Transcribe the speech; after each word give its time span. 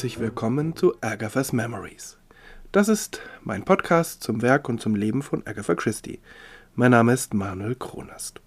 herzlich 0.00 0.18
willkommen 0.18 0.74
zu 0.74 0.94
Agatha's 1.02 1.52
Memories. 1.52 2.16
Das 2.72 2.88
ist 2.88 3.20
mein 3.42 3.66
Podcast 3.66 4.22
zum 4.22 4.40
Werk 4.40 4.66
und 4.70 4.80
zum 4.80 4.94
Leben 4.94 5.20
von 5.20 5.46
Agatha 5.46 5.74
Christie. 5.74 6.20
Mein 6.74 6.92
Name 6.92 7.12
ist 7.12 7.34
Manuel 7.34 7.74
Kronast. 7.74 8.40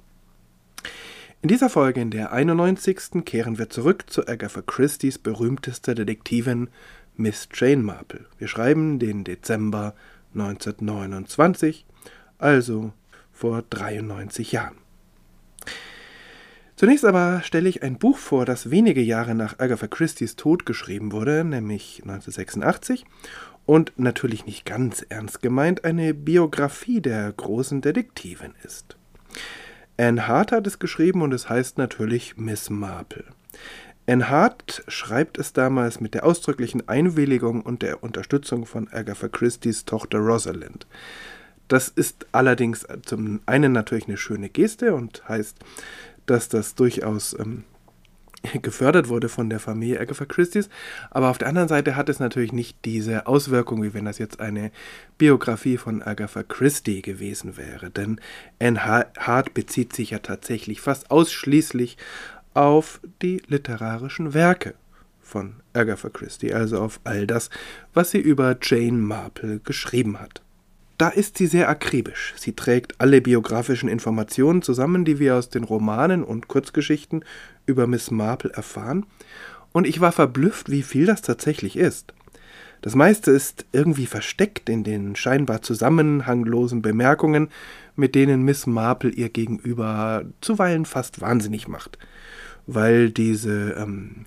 In 1.43 1.49
dieser 1.49 1.69
Folge, 1.69 2.01
in 2.01 2.09
der 2.09 2.31
91. 2.31 3.23
kehren 3.23 3.59
wir 3.59 3.69
zurück 3.69 4.05
zu 4.07 4.27
Agatha 4.27 4.63
Christie's 4.63 5.19
berühmtester 5.19 5.93
Detektivin 5.93 6.69
Miss 7.17 7.47
Jane 7.53 7.83
Marple. 7.83 8.25
Wir 8.39 8.47
schreiben 8.47 8.97
den 8.97 9.23
Dezember 9.23 9.93
1929, 10.33 11.85
also 12.39 12.93
vor 13.31 13.61
93 13.69 14.53
Jahren. 14.53 14.82
Zunächst 16.83 17.05
aber 17.05 17.41
stelle 17.43 17.69
ich 17.69 17.81
ein 17.81 17.97
Buch 17.97 18.17
vor, 18.17 18.43
das 18.43 18.69
wenige 18.69 18.99
Jahre 18.99 19.35
nach 19.35 19.57
Agatha 19.57 19.87
Christie's 19.87 20.35
Tod 20.35 20.65
geschrieben 20.65 21.13
wurde, 21.13 21.45
nämlich 21.45 22.01
1986, 22.01 23.05
und 23.65 23.93
natürlich 23.95 24.45
nicht 24.45 24.65
ganz 24.65 25.01
ernst 25.07 25.41
gemeint 25.41 25.85
eine 25.85 26.13
Biografie 26.13 26.99
der 26.99 27.31
großen 27.31 27.79
Detektivin 27.79 28.53
ist. 28.65 28.97
Anne 29.95 30.27
Hart 30.27 30.51
hat 30.51 30.67
es 30.67 30.77
geschrieben 30.77 31.21
und 31.21 31.33
es 31.33 31.47
heißt 31.47 31.77
natürlich 31.77 32.35
Miss 32.35 32.69
Marple. 32.69 33.23
Anne 34.05 34.29
Hart 34.29 34.83
schreibt 34.89 35.37
es 35.37 35.53
damals 35.53 36.01
mit 36.01 36.13
der 36.13 36.25
ausdrücklichen 36.25 36.89
Einwilligung 36.89 37.61
und 37.61 37.81
der 37.81 38.03
Unterstützung 38.03 38.65
von 38.65 38.89
Agatha 38.91 39.29
Christie's 39.29 39.85
Tochter 39.85 40.17
Rosalind. 40.17 40.85
Das 41.69 41.87
ist 41.87 42.27
allerdings 42.33 42.85
zum 43.05 43.39
einen 43.45 43.71
natürlich 43.71 44.07
eine 44.07 44.17
schöne 44.17 44.49
Geste 44.49 44.93
und 44.93 45.27
heißt, 45.29 45.57
dass 46.25 46.49
das 46.49 46.75
durchaus 46.75 47.37
ähm, 47.39 47.63
gefördert 48.61 49.07
wurde 49.07 49.29
von 49.29 49.49
der 49.49 49.59
Familie 49.59 49.99
Agatha 49.99 50.25
Christie's. 50.25 50.69
Aber 51.11 51.29
auf 51.29 51.37
der 51.37 51.47
anderen 51.47 51.69
Seite 51.69 51.95
hat 51.95 52.09
es 52.09 52.19
natürlich 52.19 52.51
nicht 52.51 52.77
diese 52.85 53.27
Auswirkung, 53.27 53.83
wie 53.83 53.93
wenn 53.93 54.05
das 54.05 54.17
jetzt 54.17 54.39
eine 54.39 54.71
Biografie 55.17 55.77
von 55.77 56.01
Agatha 56.01 56.43
Christie 56.43 57.01
gewesen 57.01 57.57
wäre. 57.57 57.89
Denn 57.89 58.19
Anne 58.59 59.07
Hart 59.17 59.53
bezieht 59.53 59.93
sich 59.93 60.11
ja 60.11 60.19
tatsächlich 60.19 60.81
fast 60.81 61.09
ausschließlich 61.09 61.97
auf 62.53 62.99
die 63.21 63.41
literarischen 63.47 64.33
Werke 64.33 64.75
von 65.21 65.55
Agatha 65.73 66.09
Christie, 66.09 66.53
also 66.53 66.79
auf 66.79 66.99
all 67.05 67.25
das, 67.25 67.49
was 67.93 68.11
sie 68.11 68.19
über 68.19 68.57
Jane 68.61 68.97
Marple 68.97 69.59
geschrieben 69.59 70.19
hat. 70.19 70.41
Da 70.97 71.09
ist 71.09 71.37
sie 71.37 71.47
sehr 71.47 71.69
akribisch. 71.69 72.33
Sie 72.37 72.53
trägt 72.53 72.99
alle 73.01 73.21
biografischen 73.21 73.89
Informationen 73.89 74.61
zusammen, 74.61 75.05
die 75.05 75.19
wir 75.19 75.35
aus 75.35 75.49
den 75.49 75.63
Romanen 75.63 76.23
und 76.23 76.47
Kurzgeschichten 76.47 77.25
über 77.65 77.87
Miss 77.87 78.11
Marple 78.11 78.51
erfahren, 78.51 79.05
und 79.71 79.87
ich 79.87 79.99
war 79.99 80.11
verblüfft, 80.11 80.69
wie 80.69 80.83
viel 80.83 81.07
das 81.07 81.23
tatsächlich 81.23 81.77
ist. 81.77 82.13
Das 82.81 82.93
meiste 82.93 83.31
ist 83.31 83.65
irgendwie 83.71 84.05
versteckt 84.05 84.69
in 84.69 84.83
den 84.83 85.15
scheinbar 85.15 85.63
zusammenhanglosen 85.63 86.83
Bemerkungen, 86.83 87.49
mit 87.95 88.13
denen 88.13 88.43
Miss 88.43 88.67
Marple 88.67 89.09
ihr 89.09 89.29
gegenüber 89.29 90.25
zuweilen 90.41 90.85
fast 90.85 91.21
wahnsinnig 91.21 91.67
macht 91.67 91.97
weil 92.67 93.09
diese, 93.09 93.71
ähm, 93.71 94.25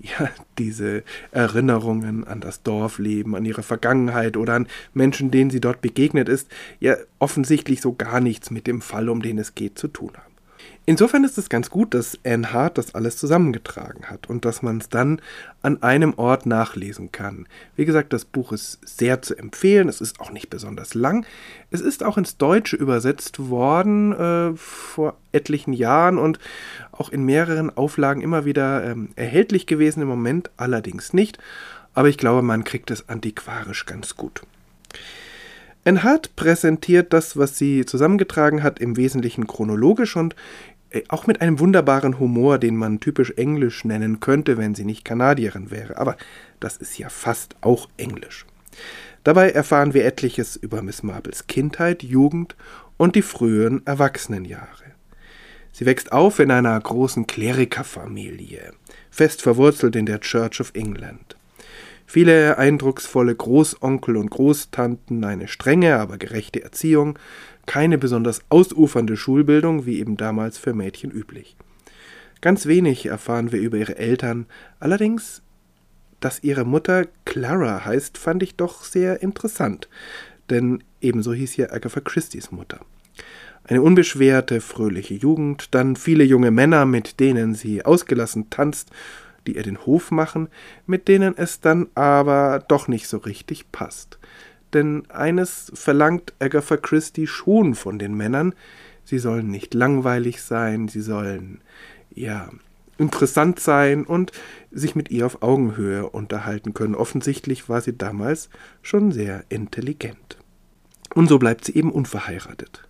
ja, 0.00 0.28
diese 0.58 1.02
Erinnerungen 1.32 2.24
an 2.24 2.40
das 2.40 2.62
Dorfleben, 2.62 3.34
an 3.34 3.44
ihre 3.44 3.62
Vergangenheit 3.62 4.36
oder 4.36 4.54
an 4.54 4.68
Menschen, 4.94 5.30
denen 5.30 5.50
sie 5.50 5.60
dort 5.60 5.80
begegnet 5.80 6.28
ist, 6.28 6.48
ja 6.80 6.96
offensichtlich 7.18 7.80
so 7.80 7.94
gar 7.94 8.20
nichts 8.20 8.50
mit 8.50 8.66
dem 8.66 8.80
Fall, 8.80 9.08
um 9.08 9.22
den 9.22 9.38
es 9.38 9.54
geht, 9.54 9.78
zu 9.78 9.88
tun 9.88 10.12
haben. 10.16 10.27
Insofern 10.86 11.22
ist 11.24 11.36
es 11.36 11.50
ganz 11.50 11.68
gut, 11.68 11.92
dass 11.92 12.18
Anne 12.24 12.50
Hart 12.52 12.78
das 12.78 12.94
alles 12.94 13.18
zusammengetragen 13.18 14.06
hat 14.06 14.30
und 14.30 14.46
dass 14.46 14.62
man 14.62 14.78
es 14.78 14.88
dann 14.88 15.20
an 15.60 15.82
einem 15.82 16.14
Ort 16.16 16.46
nachlesen 16.46 17.12
kann. 17.12 17.46
Wie 17.76 17.84
gesagt, 17.84 18.14
das 18.14 18.24
Buch 18.24 18.52
ist 18.52 18.78
sehr 18.82 19.20
zu 19.20 19.36
empfehlen, 19.36 19.90
es 19.90 20.00
ist 20.00 20.18
auch 20.18 20.30
nicht 20.30 20.48
besonders 20.48 20.94
lang. 20.94 21.26
Es 21.70 21.82
ist 21.82 22.02
auch 22.02 22.16
ins 22.16 22.38
Deutsche 22.38 22.76
übersetzt 22.76 23.50
worden 23.50 24.12
äh, 24.12 24.56
vor 24.56 25.18
etlichen 25.30 25.74
Jahren 25.74 26.16
und 26.16 26.38
auch 26.90 27.10
in 27.10 27.22
mehreren 27.24 27.76
Auflagen 27.76 28.22
immer 28.22 28.46
wieder 28.46 28.82
ähm, 28.84 29.10
erhältlich 29.14 29.66
gewesen, 29.66 30.00
im 30.00 30.08
Moment 30.08 30.50
allerdings 30.56 31.12
nicht. 31.12 31.38
Aber 31.92 32.08
ich 32.08 32.16
glaube, 32.16 32.40
man 32.40 32.64
kriegt 32.64 32.90
es 32.90 33.10
antiquarisch 33.10 33.84
ganz 33.84 34.16
gut. 34.16 34.42
Anne 35.88 36.02
Hart 36.02 36.36
präsentiert 36.36 37.14
das, 37.14 37.38
was 37.38 37.56
sie 37.56 37.86
zusammengetragen 37.86 38.62
hat, 38.62 38.78
im 38.78 38.98
Wesentlichen 38.98 39.46
chronologisch 39.46 40.16
und 40.16 40.36
äh, 40.90 41.00
auch 41.08 41.26
mit 41.26 41.40
einem 41.40 41.60
wunderbaren 41.60 42.18
Humor, 42.18 42.58
den 42.58 42.76
man 42.76 43.00
typisch 43.00 43.32
englisch 43.38 43.86
nennen 43.86 44.20
könnte, 44.20 44.58
wenn 44.58 44.74
sie 44.74 44.84
nicht 44.84 45.06
Kanadierin 45.06 45.70
wäre. 45.70 45.96
Aber 45.96 46.18
das 46.60 46.76
ist 46.76 46.98
ja 46.98 47.08
fast 47.08 47.56
auch 47.62 47.88
englisch. 47.96 48.44
Dabei 49.24 49.48
erfahren 49.48 49.94
wir 49.94 50.04
etliches 50.04 50.56
über 50.56 50.82
Miss 50.82 51.02
Marples 51.02 51.46
Kindheit, 51.46 52.02
Jugend 52.02 52.54
und 52.98 53.16
die 53.16 53.22
frühen 53.22 53.80
Erwachsenenjahre. 53.86 54.92
Sie 55.72 55.86
wächst 55.86 56.12
auf 56.12 56.38
in 56.38 56.50
einer 56.50 56.78
großen 56.78 57.26
Klerikerfamilie, 57.26 58.74
fest 59.10 59.40
verwurzelt 59.40 59.96
in 59.96 60.04
der 60.04 60.20
Church 60.20 60.60
of 60.60 60.72
England. 60.74 61.37
Viele 62.10 62.56
eindrucksvolle 62.56 63.34
Großonkel 63.34 64.16
und 64.16 64.30
Großtanten, 64.30 65.22
eine 65.24 65.46
strenge, 65.46 65.98
aber 65.98 66.16
gerechte 66.16 66.62
Erziehung, 66.62 67.18
keine 67.66 67.98
besonders 67.98 68.40
ausufernde 68.48 69.14
Schulbildung, 69.14 69.84
wie 69.84 69.98
eben 69.98 70.16
damals 70.16 70.56
für 70.56 70.72
Mädchen 70.72 71.10
üblich. 71.10 71.54
Ganz 72.40 72.64
wenig 72.64 73.04
erfahren 73.04 73.52
wir 73.52 73.60
über 73.60 73.76
ihre 73.76 73.98
Eltern, 73.98 74.46
allerdings, 74.80 75.42
dass 76.18 76.42
ihre 76.42 76.64
Mutter 76.64 77.04
Clara 77.26 77.84
heißt, 77.84 78.16
fand 78.16 78.42
ich 78.42 78.56
doch 78.56 78.84
sehr 78.84 79.22
interessant, 79.22 79.90
denn 80.48 80.82
ebenso 81.02 81.34
hieß 81.34 81.58
ja 81.58 81.72
Agatha 81.72 82.00
Christie's 82.00 82.50
Mutter. 82.50 82.80
Eine 83.64 83.82
unbeschwerte, 83.82 84.62
fröhliche 84.62 85.12
Jugend, 85.12 85.74
dann 85.74 85.94
viele 85.94 86.24
junge 86.24 86.52
Männer, 86.52 86.86
mit 86.86 87.20
denen 87.20 87.54
sie 87.54 87.84
ausgelassen 87.84 88.48
tanzt, 88.48 88.88
die 89.48 89.56
ihr 89.56 89.62
den 89.64 89.84
Hof 89.86 90.10
machen, 90.10 90.48
mit 90.86 91.08
denen 91.08 91.36
es 91.36 91.60
dann 91.60 91.88
aber 91.94 92.64
doch 92.68 92.86
nicht 92.86 93.08
so 93.08 93.18
richtig 93.18 93.72
passt 93.72 94.18
denn 94.72 95.04
eines 95.10 95.70
verlangt 95.74 96.34
Agatha 96.38 96.76
Christie 96.76 97.26
schon 97.26 97.74
von 97.74 97.98
den 97.98 98.14
Männern, 98.14 98.54
sie 99.04 99.18
sollen 99.18 99.50
nicht 99.50 99.74
langweilig 99.74 100.42
sein, 100.42 100.88
sie 100.88 101.00
sollen 101.00 101.60
ja 102.10 102.50
interessant 102.98 103.60
sein 103.60 104.04
und 104.04 104.32
sich 104.70 104.96
mit 104.96 105.10
ihr 105.10 105.24
auf 105.24 105.42
Augenhöhe 105.42 106.08
unterhalten 106.08 106.74
können. 106.74 106.96
Offensichtlich 106.96 107.68
war 107.68 107.80
sie 107.80 107.96
damals 107.96 108.50
schon 108.82 109.12
sehr 109.12 109.44
intelligent. 109.48 110.36
Und 111.14 111.28
so 111.28 111.38
bleibt 111.38 111.64
sie 111.64 111.76
eben 111.76 111.92
unverheiratet. 111.92 112.87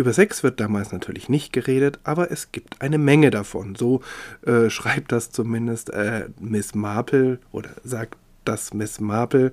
Über 0.00 0.14
Sex 0.14 0.42
wird 0.42 0.60
damals 0.60 0.92
natürlich 0.92 1.28
nicht 1.28 1.52
geredet, 1.52 1.98
aber 2.04 2.30
es 2.30 2.52
gibt 2.52 2.80
eine 2.80 2.96
Menge 2.96 3.30
davon. 3.30 3.74
So 3.74 4.00
äh, 4.46 4.70
schreibt 4.70 5.12
das 5.12 5.30
zumindest 5.30 5.90
äh, 5.90 6.30
Miss 6.40 6.74
Marple 6.74 7.38
oder 7.52 7.68
sagt 7.84 8.16
das 8.46 8.72
Miss 8.72 8.98
Marple 8.98 9.52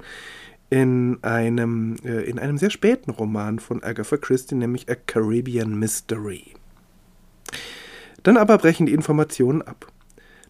in 0.69 1.21
einem, 1.21 1.97
äh, 2.05 2.21
in 2.21 2.39
einem 2.39 2.57
sehr 2.57 2.69
späten 2.69 3.11
Roman 3.11 3.59
von 3.59 3.83
Agatha 3.83 4.15
Christie, 4.15 4.55
nämlich 4.55 4.89
A 4.89 4.95
Caribbean 4.95 5.77
Mystery. 5.77 6.53
Dann 8.23 8.37
aber 8.37 8.57
brechen 8.57 8.85
die 8.85 8.93
Informationen 8.93 9.61
ab. 9.61 9.91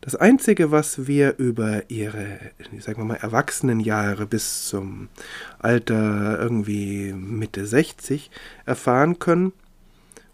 Das 0.02 0.16
Einzige, 0.16 0.70
was 0.70 1.08
wir 1.08 1.40
über 1.40 1.90
ihre, 1.90 2.38
sagen 2.78 3.00
wir 3.02 3.06
mal, 3.06 3.16
Erwachsenenjahre 3.16 4.28
bis 4.28 4.68
zum 4.68 5.10
Alter 5.58 6.38
irgendwie 6.40 7.14
Mitte 7.14 7.66
60 7.66 8.30
erfahren 8.68 9.18
können 9.18 9.54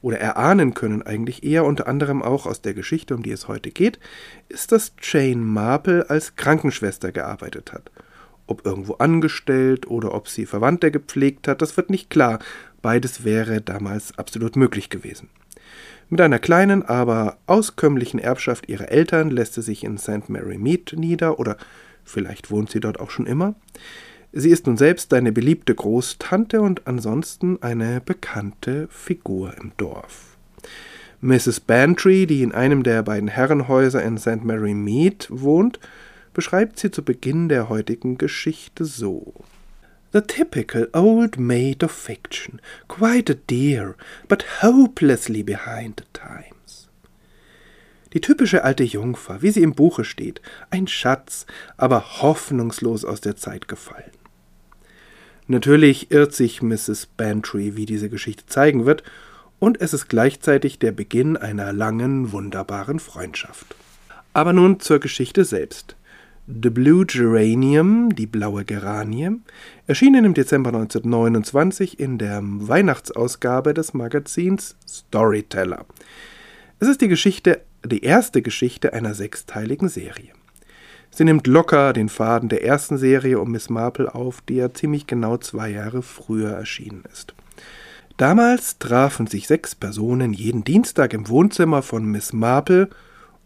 oder 0.04 0.20
erahnen 0.20 0.76
können, 0.76 1.02
eigentlich 1.02 1.44
eher 1.44 1.66
unter 1.66 1.88
anderem 1.88 2.22
auch 2.22 2.46
aus 2.46 2.62
der 2.62 2.76
Geschichte, 2.76 3.16
um 3.16 3.24
die 3.24 3.32
es 3.32 3.48
heute 3.48 3.72
geht, 3.72 3.98
ist, 4.50 4.72
dass 4.72 4.94
Jane 5.02 5.38
Marple 5.38 6.08
als 6.08 6.36
Krankenschwester 6.36 7.12
gearbeitet 7.12 7.74
hat 7.74 7.90
ob 8.48 8.66
irgendwo 8.66 8.94
angestellt 8.96 9.88
oder 9.88 10.14
ob 10.14 10.28
sie 10.28 10.46
Verwandte 10.46 10.92
gepflegt 10.92 11.48
hat, 11.48 11.62
das 11.62 11.78
wird 11.78 11.90
nicht 11.90 12.10
klar. 12.10 12.40
Beides 12.82 13.24
wäre 13.24 13.62
damals 13.62 14.18
absolut 14.18 14.56
möglich 14.56 14.90
gewesen. 14.90 15.30
Mit 16.10 16.20
einer 16.20 16.40
kleinen, 16.40 16.84
aber 16.84 17.38
auskömmlichen 17.48 18.20
Erbschaft 18.20 18.68
ihrer 18.70 18.90
Eltern 18.92 19.32
lässt 19.32 19.54
sie 19.54 19.62
sich 19.62 19.84
in 19.84 19.98
St. 19.98 20.30
Mary 20.30 20.58
Mead 20.58 20.94
nieder, 20.98 21.40
oder 21.40 21.58
vielleicht 22.04 22.52
wohnt 22.52 22.70
sie 22.70 22.82
dort 22.82 23.00
auch 23.00 23.10
schon 23.10 23.26
immer. 23.26 23.56
Sie 24.36 24.50
ist 24.50 24.66
nun 24.66 24.78
selbst 24.78 25.14
eine 25.14 25.32
beliebte 25.32 25.76
Großtante 25.76 26.60
und 26.60 26.88
ansonsten 26.88 27.62
eine 27.62 28.02
bekannte 28.02 28.88
Figur 28.90 29.56
im 29.62 29.74
Dorf. 29.78 30.38
Mrs. 31.22 31.60
Bantry, 31.60 32.26
die 32.26 32.42
in 32.42 32.52
einem 32.52 32.82
der 32.82 33.04
beiden 33.04 33.28
Herrenhäuser 33.28 34.02
in 34.02 34.18
St. 34.18 34.44
Mary 34.44 34.74
Mead 34.74 35.28
wohnt, 35.30 35.80
beschreibt 36.34 36.80
sie 36.80 36.90
zu 36.90 37.04
Beginn 37.04 37.48
der 37.48 37.70
heutigen 37.70 38.18
Geschichte 38.18 38.86
so. 38.86 39.36
The 40.14 40.22
typical 40.22 40.90
old 40.94 41.38
maid 41.38 41.84
of 41.84 41.92
fiction, 41.92 42.60
quite 42.88 43.32
a 43.32 43.36
dear, 43.36 43.94
but 44.28 44.64
hopelessly 44.64 45.44
behind 45.44 46.00
the 46.00 46.06
times. 46.12 46.90
Die 48.14 48.22
typische 48.22 48.64
alte 48.64 48.84
Jungfer, 48.84 49.44
wie 49.44 49.52
sie 49.52 49.62
im 49.62 49.76
Buche 49.76 50.04
steht, 50.04 50.42
ein 50.72 50.88
Schatz, 50.88 51.46
aber 51.78 52.24
hoffnungslos 52.24 53.06
aus 53.06 53.22
der 53.22 53.36
Zeit 53.36 53.68
gefallen. 53.68 54.13
Natürlich 55.48 56.12
irrt 56.12 56.34
sich 56.34 56.62
Mrs. 56.62 57.08
Bantry, 57.18 57.76
wie 57.76 57.86
diese 57.86 58.10
Geschichte 58.10 58.46
zeigen 58.46 58.86
wird, 58.86 59.04
und 59.60 59.80
es 59.80 59.94
ist 59.94 60.10
gleichzeitig 60.10 60.80
der 60.80 60.92
Beginn 60.92 61.38
einer 61.38 61.72
langen, 61.72 62.32
wunderbaren 62.32 63.00
Freundschaft. 63.00 63.76
Aber 64.34 64.52
nun 64.52 64.80
zur 64.80 65.00
Geschichte 65.00 65.46
selbst. 65.46 65.96
The 66.48 66.70
Blue 66.70 67.06
Geranium, 67.06 68.14
die 68.14 68.28
blaue 68.28 68.66
Geranie, 68.66 69.32
erschienen 69.88 70.26
im 70.26 70.34
Dezember 70.34 70.70
1929 70.70 72.00
in 72.00 72.18
der 72.18 72.42
Weihnachtsausgabe 72.44 73.74
des 73.74 73.94
Magazins 73.94 74.76
Storyteller. 74.86 75.86
Es 76.80 76.90
ist 76.90 77.00
die 77.00 77.08
Geschichte, 77.08 77.62
die 77.86 78.04
erste 78.04 78.42
Geschichte 78.42 78.92
einer 78.92 79.14
sechsteiligen 79.14 79.88
Serie. 79.88 80.34
Sie 81.14 81.24
nimmt 81.24 81.48
locker 81.48 81.94
den 81.94 82.10
Faden 82.10 82.50
der 82.50 82.64
ersten 82.64 82.98
Serie 82.98 83.40
um 83.40 83.52
Miss 83.52 83.70
Marple 83.70 84.14
auf, 84.14 84.42
die 84.42 84.56
ja 84.56 84.74
ziemlich 84.74 85.06
genau 85.06 85.38
zwei 85.38 85.70
Jahre 85.70 86.02
früher 86.02 86.52
erschienen 86.52 87.04
ist. 87.12 87.36
Damals 88.18 88.80
trafen 88.80 89.28
sich 89.28 89.48
sechs 89.48 89.76
Personen 89.76 90.34
jeden 90.34 90.64
Dienstag 90.64 91.14
im 91.14 91.30
Wohnzimmer 91.30 91.82
von 91.82 92.06
Miss 92.06 92.34
Marple 92.34 92.90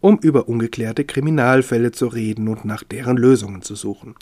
um 0.00 0.18
über 0.18 0.48
ungeklärte 0.48 1.04
Kriminalfälle 1.04 1.92
zu 1.92 2.06
reden 2.06 2.48
und 2.48 2.64
nach 2.64 2.84
deren 2.84 3.16
Lösungen 3.16 3.62
zu 3.62 3.74
suchen. 3.74 4.14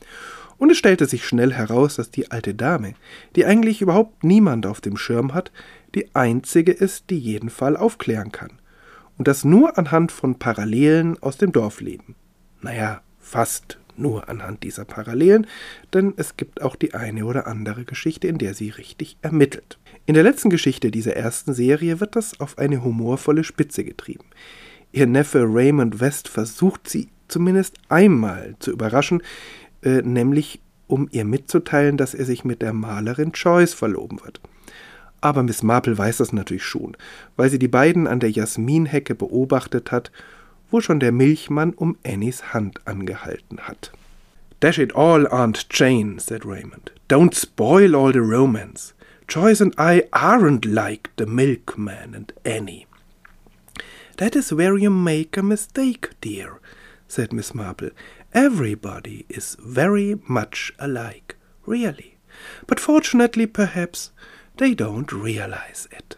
Und 0.58 0.70
es 0.70 0.78
stellte 0.78 1.06
sich 1.06 1.26
schnell 1.26 1.52
heraus, 1.52 1.96
dass 1.96 2.10
die 2.10 2.30
alte 2.30 2.54
Dame, 2.54 2.94
die 3.34 3.44
eigentlich 3.44 3.82
überhaupt 3.82 4.24
niemand 4.24 4.66
auf 4.66 4.80
dem 4.80 4.96
Schirm 4.96 5.34
hat, 5.34 5.52
die 5.94 6.14
einzige 6.14 6.72
ist, 6.72 7.10
die 7.10 7.18
jeden 7.18 7.50
Fall 7.50 7.76
aufklären 7.76 8.32
kann. 8.32 8.52
Und 9.18 9.28
das 9.28 9.44
nur 9.44 9.76
anhand 9.76 10.12
von 10.12 10.38
Parallelen 10.38 11.22
aus 11.22 11.36
dem 11.36 11.52
Dorfleben. 11.52 12.14
Naja, 12.62 13.02
fast 13.26 13.78
nur 13.96 14.28
anhand 14.28 14.62
dieser 14.62 14.84
Parallelen, 14.84 15.46
denn 15.92 16.14
es 16.16 16.36
gibt 16.36 16.62
auch 16.62 16.76
die 16.76 16.94
eine 16.94 17.24
oder 17.24 17.46
andere 17.46 17.84
Geschichte, 17.84 18.28
in 18.28 18.38
der 18.38 18.54
sie 18.54 18.70
richtig 18.70 19.16
ermittelt. 19.22 19.78
In 20.04 20.14
der 20.14 20.22
letzten 20.22 20.50
Geschichte 20.50 20.90
dieser 20.90 21.16
ersten 21.16 21.54
Serie 21.54 21.98
wird 21.98 22.14
das 22.14 22.38
auf 22.40 22.58
eine 22.58 22.84
humorvolle 22.84 23.42
Spitze 23.42 23.84
getrieben. 23.84 24.26
Ihr 24.92 25.06
Neffe 25.06 25.44
Raymond 25.48 26.00
West 26.00 26.28
versucht 26.28 26.88
sie 26.88 27.08
zumindest 27.28 27.76
einmal 27.88 28.54
zu 28.60 28.70
überraschen, 28.70 29.22
äh, 29.82 30.02
nämlich 30.02 30.60
um 30.86 31.08
ihr 31.10 31.24
mitzuteilen, 31.24 31.96
dass 31.96 32.14
er 32.14 32.24
sich 32.24 32.44
mit 32.44 32.62
der 32.62 32.72
Malerin 32.72 33.32
Joyce 33.34 33.74
verloben 33.74 34.20
wird. 34.22 34.40
Aber 35.20 35.42
Miss 35.42 35.64
Marple 35.64 35.98
weiß 35.98 36.18
das 36.18 36.32
natürlich 36.32 36.64
schon, 36.64 36.96
weil 37.34 37.50
sie 37.50 37.58
die 37.58 37.66
beiden 37.66 38.06
an 38.06 38.20
der 38.20 38.30
Jasminhecke 38.30 39.16
beobachtet 39.16 39.90
hat, 39.90 40.12
wo 40.70 40.80
schon 40.80 41.00
der 41.00 41.12
Milchmann 41.12 41.72
um 41.74 41.96
Annies 42.04 42.52
Hand 42.52 42.80
angehalten 42.86 43.60
hat. 43.60 43.92
Dash 44.60 44.78
it 44.78 44.94
all, 44.94 45.26
Aunt 45.28 45.68
Jane, 45.70 46.18
said 46.18 46.44
Raymond. 46.44 46.90
Don't 47.08 47.34
spoil 47.34 47.94
all 47.94 48.12
the 48.12 48.22
romance. 48.22 48.94
Joyce 49.28 49.60
and 49.60 49.74
I 49.76 50.04
aren't 50.12 50.64
like 50.64 51.10
the 51.16 51.26
milkman 51.26 52.14
and 52.14 52.32
Annie. 52.44 52.86
That 54.16 54.34
is 54.34 54.52
where 54.52 54.78
you 54.78 54.88
make 54.88 55.36
a 55.36 55.42
mistake, 55.42 56.10
dear, 56.20 56.60
said 57.06 57.32
Miss 57.32 57.54
Marple. 57.54 57.90
Everybody 58.32 59.26
is 59.28 59.56
very 59.60 60.18
much 60.26 60.72
alike, 60.78 61.36
really. 61.66 62.16
But 62.66 62.80
fortunately, 62.80 63.46
perhaps, 63.46 64.10
they 64.56 64.74
don't 64.74 65.12
realize 65.12 65.86
it. 65.90 66.16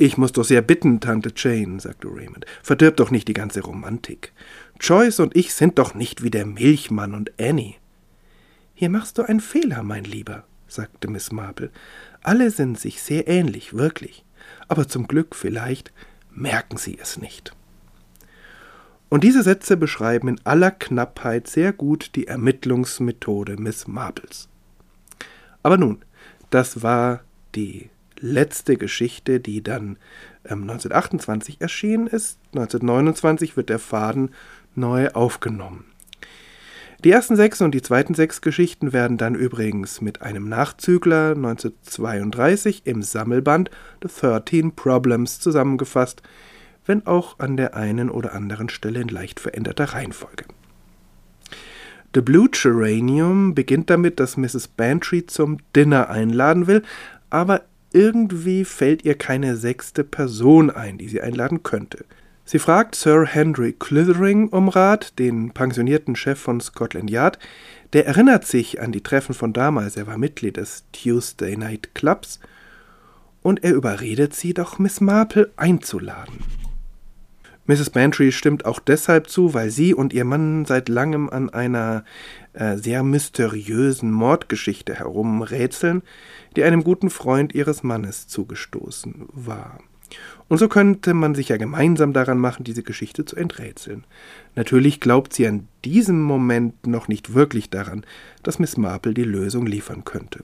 Ich 0.00 0.16
muss 0.16 0.30
doch 0.30 0.44
sehr 0.44 0.62
bitten, 0.62 1.00
Tante 1.00 1.32
Jane, 1.34 1.80
sagte 1.80 2.06
Raymond. 2.06 2.46
Verdirb 2.62 2.96
doch 2.98 3.10
nicht 3.10 3.26
die 3.26 3.34
ganze 3.34 3.62
Romantik. 3.62 4.32
Joyce 4.80 5.18
und 5.18 5.34
ich 5.34 5.52
sind 5.52 5.76
doch 5.76 5.92
nicht 5.92 6.22
wie 6.22 6.30
der 6.30 6.46
Milchmann 6.46 7.14
und 7.14 7.32
Annie. 7.40 7.74
Hier 8.74 8.90
machst 8.90 9.18
du 9.18 9.22
einen 9.22 9.40
Fehler, 9.40 9.82
mein 9.82 10.04
Lieber, 10.04 10.44
sagte 10.68 11.08
Miss 11.08 11.32
Marple. 11.32 11.70
Alle 12.22 12.52
sind 12.52 12.78
sich 12.78 13.02
sehr 13.02 13.26
ähnlich, 13.26 13.74
wirklich. 13.74 14.24
Aber 14.68 14.86
zum 14.86 15.08
Glück 15.08 15.34
vielleicht 15.34 15.92
merken 16.30 16.76
Sie 16.76 16.96
es 16.96 17.18
nicht. 17.18 17.56
Und 19.08 19.24
diese 19.24 19.42
Sätze 19.42 19.76
beschreiben 19.76 20.28
in 20.28 20.40
aller 20.44 20.70
Knappheit 20.70 21.48
sehr 21.48 21.72
gut 21.72 22.12
die 22.14 22.28
Ermittlungsmethode 22.28 23.56
Miss 23.56 23.88
Marples. 23.88 24.48
Aber 25.64 25.76
nun, 25.76 26.04
das 26.50 26.84
war 26.84 27.22
die 27.56 27.90
letzte 28.20 28.76
Geschichte, 28.76 29.40
die 29.40 29.62
dann 29.62 29.96
ähm, 30.44 30.62
1928 30.62 31.60
erschienen 31.60 32.06
ist. 32.06 32.38
1929 32.54 33.56
wird 33.56 33.68
der 33.68 33.78
Faden 33.78 34.30
neu 34.74 35.08
aufgenommen. 35.10 35.84
Die 37.04 37.12
ersten 37.12 37.36
sechs 37.36 37.60
und 37.60 37.72
die 37.74 37.82
zweiten 37.82 38.14
sechs 38.14 38.40
Geschichten 38.40 38.92
werden 38.92 39.18
dann 39.18 39.36
übrigens 39.36 40.00
mit 40.00 40.22
einem 40.22 40.48
Nachzügler 40.48 41.36
1932 41.36 42.82
im 42.86 43.02
Sammelband 43.02 43.70
The 44.02 44.08
13 44.08 44.74
Problems 44.74 45.38
zusammengefasst, 45.38 46.22
wenn 46.86 47.06
auch 47.06 47.38
an 47.38 47.56
der 47.56 47.76
einen 47.76 48.10
oder 48.10 48.34
anderen 48.34 48.68
Stelle 48.68 49.00
in 49.00 49.08
leicht 49.08 49.38
veränderter 49.38 49.84
Reihenfolge. 49.84 50.44
The 52.14 52.20
Blue 52.20 52.48
Geranium 52.50 53.54
beginnt 53.54 53.90
damit, 53.90 54.18
dass 54.18 54.36
Mrs. 54.36 54.66
Bantry 54.66 55.24
zum 55.26 55.58
Dinner 55.76 56.08
einladen 56.08 56.66
will, 56.66 56.82
aber 57.30 57.62
irgendwie 57.92 58.64
fällt 58.64 59.04
ihr 59.04 59.14
keine 59.14 59.56
sechste 59.56 60.04
Person 60.04 60.70
ein, 60.70 60.98
die 60.98 61.08
sie 61.08 61.20
einladen 61.20 61.62
könnte. 61.62 62.04
Sie 62.44 62.58
fragt 62.58 62.94
Sir 62.94 63.26
Henry 63.26 63.74
Clithering 63.78 64.48
um 64.48 64.68
Rat, 64.68 65.18
den 65.18 65.50
pensionierten 65.50 66.16
Chef 66.16 66.38
von 66.38 66.60
Scotland 66.60 67.10
Yard. 67.10 67.38
Der 67.92 68.06
erinnert 68.06 68.46
sich 68.46 68.80
an 68.80 68.92
die 68.92 69.02
Treffen 69.02 69.34
von 69.34 69.52
damals, 69.52 69.96
er 69.96 70.06
war 70.06 70.16
Mitglied 70.16 70.56
des 70.56 70.84
Tuesday 70.92 71.56
Night 71.56 71.94
Clubs, 71.94 72.40
und 73.42 73.64
er 73.64 73.74
überredet 73.74 74.34
sie 74.34 74.54
doch, 74.54 74.78
Miss 74.78 75.00
Marple 75.00 75.50
einzuladen. 75.56 76.38
Mrs. 77.68 77.90
Bantry 77.90 78.32
stimmt 78.32 78.64
auch 78.64 78.80
deshalb 78.80 79.28
zu, 79.28 79.52
weil 79.52 79.70
sie 79.70 79.92
und 79.92 80.14
ihr 80.14 80.24
Mann 80.24 80.64
seit 80.64 80.88
langem 80.88 81.28
an 81.28 81.50
einer 81.50 82.02
äh, 82.54 82.78
sehr 82.78 83.02
mysteriösen 83.02 84.10
Mordgeschichte 84.10 84.94
herumrätseln, 84.94 86.02
die 86.56 86.64
einem 86.64 86.82
guten 86.82 87.10
Freund 87.10 87.54
ihres 87.54 87.82
Mannes 87.82 88.26
zugestoßen 88.26 89.26
war. 89.32 89.80
Und 90.48 90.56
so 90.56 90.68
könnte 90.68 91.12
man 91.12 91.34
sich 91.34 91.50
ja 91.50 91.58
gemeinsam 91.58 92.14
daran 92.14 92.38
machen, 92.38 92.64
diese 92.64 92.82
Geschichte 92.82 93.26
zu 93.26 93.36
enträtseln. 93.36 94.04
Natürlich 94.56 94.98
glaubt 94.98 95.34
sie 95.34 95.46
an 95.46 95.68
diesem 95.84 96.22
Moment 96.22 96.86
noch 96.86 97.06
nicht 97.06 97.34
wirklich 97.34 97.68
daran, 97.68 98.06
dass 98.42 98.58
Miss 98.58 98.78
Marple 98.78 99.12
die 99.12 99.24
Lösung 99.24 99.66
liefern 99.66 100.04
könnte. 100.04 100.40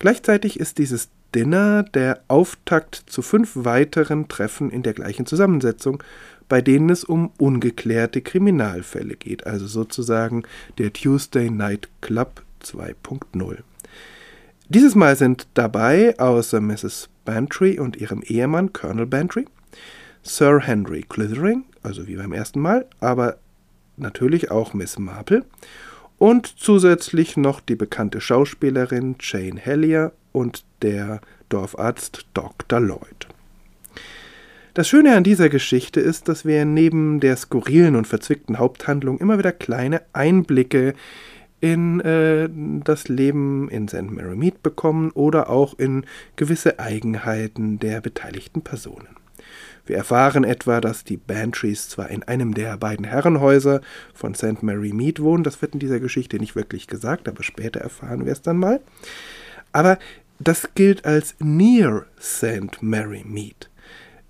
Gleichzeitig 0.00 0.58
ist 0.58 0.78
dieses 0.78 1.10
Dinner 1.34 1.82
der 1.82 2.20
Auftakt 2.28 2.94
zu 3.06 3.22
fünf 3.22 3.52
weiteren 3.54 4.28
Treffen 4.28 4.70
in 4.70 4.82
der 4.82 4.92
gleichen 4.92 5.26
Zusammensetzung, 5.26 6.02
bei 6.48 6.60
denen 6.60 6.90
es 6.90 7.04
um 7.04 7.32
ungeklärte 7.38 8.20
Kriminalfälle 8.20 9.16
geht, 9.16 9.46
also 9.46 9.66
sozusagen 9.66 10.44
der 10.78 10.92
Tuesday 10.92 11.50
Night 11.50 11.88
Club 12.00 12.42
2.0. 12.62 13.58
Dieses 14.68 14.94
Mal 14.94 15.16
sind 15.16 15.46
dabei 15.54 16.18
außer 16.18 16.60
Mrs. 16.60 17.08
Bantry 17.24 17.78
und 17.78 17.96
ihrem 17.96 18.22
Ehemann 18.22 18.72
Colonel 18.72 19.06
Bantry, 19.06 19.46
Sir 20.22 20.60
Henry 20.60 21.04
Clithering, 21.08 21.64
also 21.82 22.06
wie 22.06 22.16
beim 22.16 22.32
ersten 22.32 22.60
Mal, 22.60 22.86
aber 23.00 23.38
natürlich 23.96 24.50
auch 24.50 24.72
Miss 24.72 24.98
Marple 24.98 25.44
und 26.18 26.46
zusätzlich 26.46 27.36
noch 27.36 27.60
die 27.60 27.76
bekannte 27.76 28.20
Schauspielerin 28.20 29.16
Jane 29.20 29.60
Hellier 29.60 30.12
und 30.34 30.64
der 30.82 31.20
Dorfarzt 31.48 32.26
Dr. 32.34 32.80
Lloyd. 32.80 33.28
Das 34.74 34.88
Schöne 34.88 35.14
an 35.14 35.22
dieser 35.22 35.48
Geschichte 35.48 36.00
ist, 36.00 36.28
dass 36.28 36.44
wir 36.44 36.64
neben 36.64 37.20
der 37.20 37.36
skurrilen 37.36 37.94
und 37.94 38.08
verzwickten 38.08 38.58
Haupthandlung 38.58 39.18
immer 39.18 39.38
wieder 39.38 39.52
kleine 39.52 40.02
Einblicke 40.12 40.94
in 41.60 42.00
äh, 42.00 42.48
das 42.84 43.06
Leben 43.06 43.68
in 43.70 43.86
St. 43.86 44.10
Mary 44.10 44.34
Mead 44.34 44.64
bekommen 44.64 45.12
oder 45.12 45.48
auch 45.48 45.78
in 45.78 46.04
gewisse 46.34 46.80
Eigenheiten 46.80 47.78
der 47.78 48.00
beteiligten 48.00 48.62
Personen. 48.62 49.08
Wir 49.86 49.96
erfahren 49.96 50.42
etwa, 50.42 50.80
dass 50.80 51.04
die 51.04 51.18
Bantrys 51.18 51.88
zwar 51.88 52.10
in 52.10 52.24
einem 52.24 52.54
der 52.54 52.76
beiden 52.76 53.04
Herrenhäuser 53.04 53.80
von 54.12 54.34
St. 54.34 54.62
Mary 54.62 54.92
Mead 54.92 55.20
wohnen, 55.20 55.44
das 55.44 55.62
wird 55.62 55.74
in 55.74 55.80
dieser 55.80 56.00
Geschichte 56.00 56.38
nicht 56.38 56.56
wirklich 56.56 56.88
gesagt, 56.88 57.28
aber 57.28 57.44
später 57.44 57.80
erfahren 57.80 58.24
wir 58.24 58.32
es 58.32 58.42
dann 58.42 58.56
mal. 58.56 58.80
Aber 59.72 59.98
das 60.38 60.70
gilt 60.74 61.04
als 61.04 61.34
Near 61.38 62.06
St. 62.20 62.82
Mary 62.82 63.24
Mead. 63.26 63.70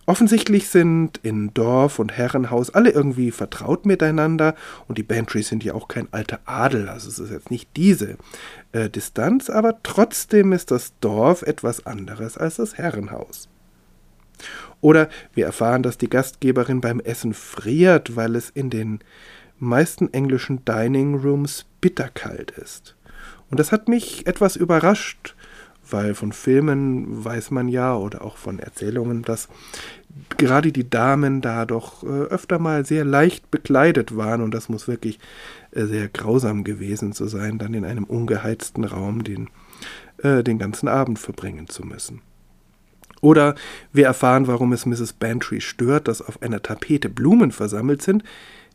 Offensichtlich 0.07 0.69
sind 0.69 1.19
in 1.23 1.55
Dorf 1.55 1.99
und 1.99 2.13
Herrenhaus 2.13 2.69
alle 2.69 2.91
irgendwie 2.91 3.31
vertraut 3.31 3.87
miteinander 3.87 4.55
und 4.87 4.99
die 4.99 5.03
Bantrys 5.03 5.49
sind 5.49 5.65
ja 5.65 5.73
auch 5.73 5.89
kein 5.89 6.09
alter 6.13 6.41
Adel, 6.45 6.91
also 6.91 7.09
es 7.09 7.19
ist 7.19 7.31
jetzt 7.31 7.51
nicht 7.51 7.71
diese 7.75 8.19
äh, 8.73 8.91
Distanz, 8.91 9.49
aber 9.49 9.83
trotzdem 9.83 10.53
ist 10.53 10.71
das 10.71 10.93
Dorf 11.01 11.41
etwas 11.41 11.87
anderes 11.87 12.37
als 12.37 12.57
das 12.57 12.77
Herrenhaus. 12.77 13.49
Oder 14.83 15.09
wir 15.33 15.47
erfahren, 15.47 15.83
dass 15.83 15.97
die 15.97 16.11
Gastgeberin 16.11 16.83
beim 16.83 17.01
Essen 17.01 17.33
friert, 17.33 18.15
weil 18.15 18.37
es 18.37 18.51
in 18.51 18.69
den 18.69 18.99
meisten 19.59 20.13
englischen 20.13 20.67
Dining 20.67 21.15
Rooms 21.15 21.65
bitterkalt 21.81 22.51
ist. 22.51 22.95
Und 23.51 23.59
das 23.59 23.73
hat 23.73 23.89
mich 23.89 24.27
etwas 24.27 24.57
überrascht, 24.57 25.34
weil 25.91 26.15
von 26.15 26.33
Filmen 26.33 27.25
weiß 27.25 27.51
man 27.51 27.69
ja 27.69 27.97
oder 27.97 28.25
auch 28.25 28.37
von 28.37 28.59
Erzählungen, 28.59 29.23
dass 29.23 29.49
gerade 30.37 30.73
die 30.73 30.89
Damen 30.89 31.41
da 31.41 31.67
doch 31.67 32.03
äh, 32.03 32.07
öfter 32.07 32.59
mal 32.59 32.85
sehr 32.85 33.05
leicht 33.05 33.51
bekleidet 33.51 34.17
waren 34.17 34.43
und 34.43 34.53
das 34.53 34.69
muss 34.69 34.89
wirklich 34.89 35.19
äh, 35.73 35.85
sehr 35.85 36.09
grausam 36.09 36.65
gewesen 36.65 37.13
zu 37.13 37.27
sein, 37.27 37.59
dann 37.59 37.75
in 37.75 37.85
einem 37.85 38.05
ungeheizten 38.05 38.85
Raum 38.85 39.25
den, 39.25 39.51
äh, 40.23 40.43
den 40.43 40.59
ganzen 40.59 40.89
Abend 40.89 41.19
verbringen 41.19 41.69
zu 41.69 41.85
müssen. 41.85 42.23
Oder 43.21 43.55
wir 43.93 44.05
erfahren, 44.05 44.47
warum 44.47 44.73
es 44.73 44.85
Mrs. 44.85 45.15
Bantry 45.15 45.61
stört, 45.61 46.09
dass 46.09 46.21
auf 46.21 46.43
einer 46.43 46.63
Tapete 46.63 47.09
Blumen 47.09 47.53
versammelt 47.53 48.03
sind, 48.03 48.23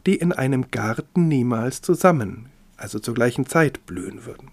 die 0.06 0.16
in 0.16 0.32
einem 0.32 0.72
Garten 0.72 1.28
niemals 1.28 1.82
zusammen, 1.82 2.48
also 2.75 3.00
zur 3.00 3.13
gleichen 3.13 3.46
Zeit, 3.46 3.86
blühen 3.86 4.25
würden. 4.25 4.50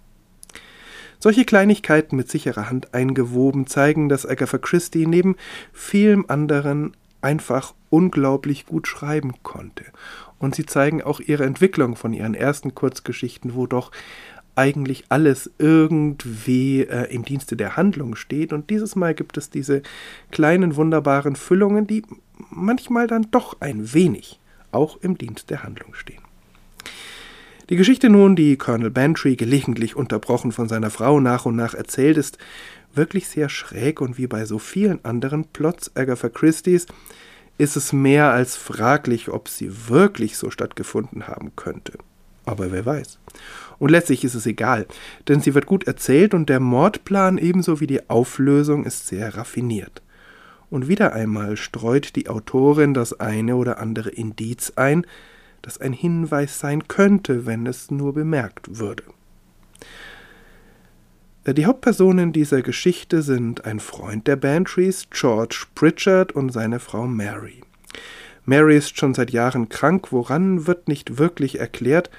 Solche 1.19 1.45
Kleinigkeiten 1.45 2.17
mit 2.17 2.31
sicherer 2.31 2.69
Hand 2.69 2.95
eingewoben 2.95 3.67
zeigen, 3.67 4.09
dass 4.09 4.27
Agatha 4.27 4.59
Christie 4.59 5.07
neben 5.07 5.37
vielem 5.73 6.27
anderen 6.29 6.97
einfach 7.21 7.75
unglaublich 7.91 8.67
gut 8.67 8.87
schreiben 8.87 9.35
konnte. 9.43 9.85
Und 10.39 10.55
sie 10.55 10.67
zeigen 10.67 11.03
auch 11.03 11.21
ihre 11.21 11.45
Entwicklung 11.45 11.97
von 11.97 12.13
ihren 12.13 12.35
ersten 12.35 12.75
Kurzgeschichten, 12.75 13.55
wo 13.55 13.67
doch 13.67 13.91
eigentlich 14.55 15.05
alles 15.11 15.51
irgendwie 15.59 16.83
äh, 16.83 17.13
im 17.15 17.25
Dienste 17.25 17.57
der 17.57 17.77
Handlung 17.77 18.17
steht. 18.17 18.53
Und 18.53 18.71
dieses 18.71 18.97
Mal 18.97 19.15
gibt 19.15 19.37
es 19.37 19.51
diese 19.51 19.83
kleinen 20.31 20.77
wunderbaren 20.77 21.37
Füllungen, 21.37 21.87
die 21.87 22.03
manchmal 22.51 23.07
dann 23.07 23.31
doch 23.31 23.61
ein 23.61 23.93
wenig 23.93 24.41
auch 24.73 24.99
im 25.01 25.17
Dienst 25.17 25.51
der 25.51 25.63
Handlung 25.63 25.95
stehen. 25.95 26.26
Die 27.69 27.77
Geschichte 27.77 28.09
nun, 28.11 28.37
die 28.37 28.57
Colonel 28.57 28.91
Bantry 28.91 29.35
gelegentlich 29.35 29.97
unterbrochen 29.97 30.53
von 30.53 30.69
seiner 30.69 30.91
Frau 30.91 31.19
nach 31.19 31.47
und 31.47 31.57
nach 31.57 31.75
erzählt, 31.75 32.17
ist 32.17 32.39
wirklich 32.95 33.27
sehr 33.27 33.49
schräg 33.49 34.01
und 34.01 34.19
wie 34.19 34.29
bei 34.29 34.45
so 34.45 34.61
vielen 34.61 35.05
anderen 35.05 35.45
Plots 35.47 35.91
Agatha 35.97 36.29
Christie's 36.29 36.87
ist 37.59 37.77
es 37.77 37.93
mehr 37.93 38.31
als 38.31 38.57
fraglich, 38.57 39.31
ob 39.31 39.49
sie 39.49 39.89
wirklich 39.89 40.37
so 40.37 40.51
stattgefunden 40.51 41.27
haben 41.27 41.57
könnte. 41.57 41.95
Aber 42.45 42.71
wer 42.71 42.87
weiß. 42.87 43.19
Und 43.81 43.91
letztlich 43.91 44.23
ist 44.23 44.35
es 44.35 44.47
egal, 44.47 44.87
denn 45.27 45.41
sie 45.41 45.55
wird 45.55 45.67
gut 45.67 45.89
erzählt 45.89 46.35
und 46.35 46.49
der 46.49 46.61
Mordplan 46.61 47.37
ebenso 47.37 47.81
wie 47.81 47.89
die 47.89 48.09
Auflösung 48.09 48.85
ist 48.85 49.09
sehr 49.09 49.37
raffiniert. 49.37 50.03
Und 50.71 50.87
wieder 50.87 51.15
einmal 51.15 51.57
streut 51.57 52.15
die 52.15 52.29
Autorin 52.29 52.95
das 52.95 53.19
eine 53.19 53.57
oder 53.57 53.79
andere 53.79 54.11
Indiz 54.11 54.73
ein, 54.77 55.05
das 55.67 55.81
ein 55.81 55.93
Hinweis 55.93 56.61
sein 56.61 56.87
könnte, 56.87 57.45
wenn 57.45 57.67
es 57.67 57.91
nur 57.91 58.15
bemerkt 58.15 58.79
würde. 58.79 59.03
Äh, 61.43 61.55
die 61.55 61.67
Hauptpersonen 61.67 62.33
dieser 62.33 62.63
Geschichte 62.63 63.21
sind 63.21 63.65
ein 63.65 63.81
Freund 63.81 64.29
der 64.29 64.37
Bantries, 64.37 65.09
George 65.11 65.65
Pritchard, 65.75 66.31
und 66.31 66.53
seine 66.53 66.79
Frau 66.79 67.09
Mary. 67.09 67.63
Mary 68.45 68.77
ist 68.77 68.97
schon 68.97 69.13
seit 69.13 69.33
Jahren 69.33 69.69
krank, 69.69 70.13
woran 70.13 70.69
wird 70.69 70.87
nicht 70.87 71.19
wirklich 71.19 71.59
erklärt, 71.59 72.11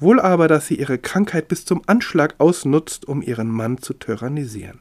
wohl 0.00 0.18
aber, 0.18 0.48
dass 0.48 0.66
sie 0.66 0.74
ihre 0.74 0.98
Krankheit 0.98 1.46
bis 1.46 1.64
zum 1.64 1.82
Anschlag 1.86 2.34
ausnutzt, 2.38 3.06
um 3.06 3.22
ihren 3.22 3.48
Mann 3.48 3.78
zu 3.78 3.94
tyrannisieren. 3.94 4.80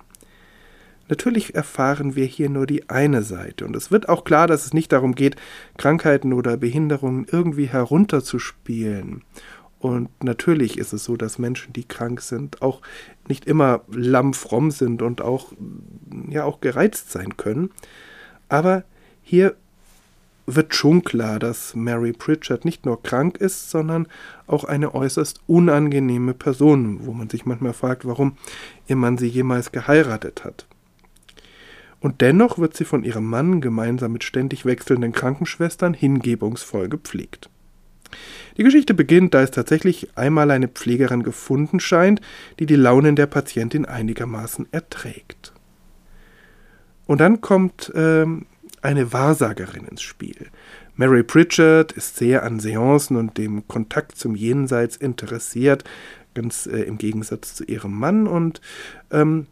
Natürlich 1.09 1.55
erfahren 1.55 2.15
wir 2.15 2.25
hier 2.25 2.49
nur 2.49 2.67
die 2.67 2.89
eine 2.89 3.23
Seite 3.23 3.65
und 3.65 3.75
es 3.75 3.91
wird 3.91 4.09
auch 4.09 4.25
klar, 4.25 4.47
dass 4.47 4.65
es 4.65 4.73
nicht 4.73 4.91
darum 4.91 5.15
geht, 5.15 5.37
Krankheiten 5.77 6.33
oder 6.33 6.57
Behinderungen 6.57 7.25
irgendwie 7.31 7.67
herunterzuspielen. 7.67 9.23
Und 9.79 10.09
natürlich 10.23 10.77
ist 10.77 10.91
es 10.91 11.03
so, 11.03 11.15
dass 11.15 11.37
Menschen, 11.37 11.71
die 11.71 11.87
krank 11.87 12.21
sind, 12.21 12.61
auch 12.61 12.81
nicht 13.27 13.45
immer 13.45 13.81
lammfromm 13.91 14.71
sind 14.71 15.01
und 15.01 15.21
auch, 15.21 15.53
ja, 16.29 16.43
auch 16.43 16.61
gereizt 16.61 17.11
sein 17.11 17.37
können. 17.37 17.69
Aber 18.49 18.83
hier 19.21 19.55
wird 20.47 20.73
schon 20.73 21.03
klar, 21.03 21.39
dass 21.39 21.75
Mary 21.75 22.11
Pritchard 22.11 22.65
nicht 22.65 22.85
nur 22.85 23.03
krank 23.03 23.37
ist, 23.37 23.69
sondern 23.69 24.07
auch 24.47 24.63
eine 24.63 24.95
äußerst 24.95 25.41
unangenehme 25.45 26.33
Person, 26.33 27.05
wo 27.05 27.13
man 27.13 27.29
sich 27.29 27.45
manchmal 27.45 27.73
fragt, 27.73 28.05
warum 28.05 28.35
ihr 28.87 28.95
Mann 28.95 29.17
sie 29.17 29.27
jemals 29.27 29.71
geheiratet 29.71 30.43
hat 30.43 30.65
und 31.99 32.21
dennoch 32.21 32.59
wird 32.59 32.75
sie 32.75 32.85
von 32.85 33.03
ihrem 33.03 33.25
Mann 33.25 33.61
gemeinsam 33.61 34.13
mit 34.13 34.23
ständig 34.23 34.65
wechselnden 34.65 35.11
Krankenschwestern 35.11 35.93
hingebungsvoll 35.93 36.89
gepflegt. 36.89 37.49
Die 38.57 38.63
Geschichte 38.63 38.93
beginnt, 38.93 39.33
da 39.33 39.41
es 39.41 39.51
tatsächlich 39.51 40.17
einmal 40.17 40.51
eine 40.51 40.67
Pflegerin 40.67 41.23
gefunden 41.23 41.79
scheint, 41.79 42.21
die 42.59 42.65
die 42.65 42.75
Launen 42.75 43.15
der 43.15 43.27
Patientin 43.27 43.85
einigermaßen 43.85 44.67
erträgt. 44.71 45.53
Und 47.05 47.21
dann 47.21 47.41
kommt 47.41 47.91
ähm, 47.95 48.45
eine 48.81 49.13
Wahrsagerin 49.13 49.85
ins 49.85 50.01
Spiel. 50.01 50.47
Mary 50.95 51.23
Pritchard 51.23 51.91
ist 51.91 52.17
sehr 52.17 52.43
an 52.43 52.59
Seancen 52.59 53.17
und 53.17 53.37
dem 53.37 53.67
Kontakt 53.67 54.17
zum 54.17 54.35
Jenseits 54.35 54.95
interessiert, 54.95 55.83
ganz 56.33 56.65
äh, 56.65 56.81
im 56.81 56.97
Gegensatz 56.97 57.55
zu 57.55 57.63
ihrem 57.65 57.97
Mann. 57.97 58.27
Und 58.27 58.61
ähm, 59.11 59.47